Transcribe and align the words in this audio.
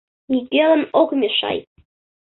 —Нигӧлан 0.31 0.81
ок 1.01 1.09
мешай. 1.19 1.57